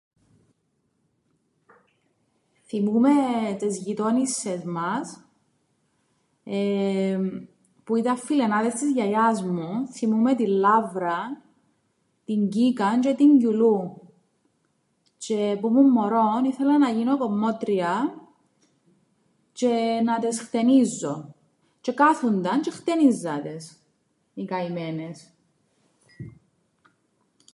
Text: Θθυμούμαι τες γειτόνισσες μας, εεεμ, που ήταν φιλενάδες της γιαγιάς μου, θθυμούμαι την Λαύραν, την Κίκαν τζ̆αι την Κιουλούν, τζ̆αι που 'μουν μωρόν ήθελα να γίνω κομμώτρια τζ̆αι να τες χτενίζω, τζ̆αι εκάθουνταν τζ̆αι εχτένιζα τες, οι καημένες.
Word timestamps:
Θθυμούμαι 2.63 3.11
τες 3.59 3.77
γειτόνισσες 3.77 4.63
μας, 4.63 5.25
εεεμ, 6.43 7.27
που 7.83 7.95
ήταν 7.95 8.17
φιλενάδες 8.17 8.73
της 8.73 8.91
γιαγιάς 8.91 9.43
μου, 9.43 9.87
θθυμούμαι 9.87 10.35
την 10.35 10.47
Λαύραν, 10.47 11.41
την 12.25 12.49
Κίκαν 12.49 12.99
τζ̆αι 13.03 13.13
την 13.17 13.37
Κιουλούν, 13.39 13.93
τζ̆αι 15.25 15.57
που 15.59 15.69
'μουν 15.69 15.89
μωρόν 15.91 16.45
ήθελα 16.45 16.77
να 16.77 16.89
γίνω 16.89 17.17
κομμώτρια 17.17 17.93
τζ̆αι 19.59 20.01
να 20.03 20.19
τες 20.19 20.39
χτενίζω, 20.41 21.15
τζ̆αι 21.81 21.91
εκάθουνταν 21.93 22.61
τζ̆αι 22.61 22.67
εχτένιζα 22.73 23.41
τες, 23.41 23.77
οι 24.33 24.45
καημένες. 24.45 25.33